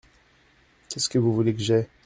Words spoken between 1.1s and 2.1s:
vous voulez que j’aie?